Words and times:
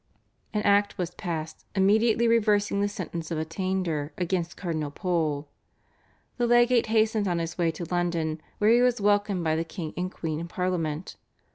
An 0.51 0.63
Act 0.63 0.97
was 0.97 1.11
passed 1.11 1.63
immediately 1.75 2.27
reversing 2.27 2.81
the 2.81 2.87
sentence 2.89 3.29
of 3.29 3.37
Attainder 3.37 4.11
against 4.17 4.57
Cardinal 4.57 4.89
Pole. 4.89 5.47
The 6.37 6.47
legate 6.47 6.87
hastened 6.87 7.27
on 7.27 7.37
his 7.37 7.55
way 7.55 7.69
to 7.69 7.85
London 7.85 8.41
where 8.57 8.71
he 8.71 8.81
was 8.81 8.99
welcomed 8.99 9.43
by 9.43 9.55
the 9.55 9.63
King 9.63 9.93
and 9.95 10.11
Queen 10.11 10.39
and 10.39 10.49
Parliament. 10.49 11.17